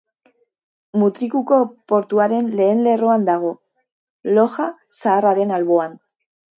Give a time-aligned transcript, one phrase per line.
[1.01, 1.59] Mutrikuko
[1.93, 3.55] portuaren lehen lerroan dago,
[4.35, 6.01] Loja Zaharraren alboan.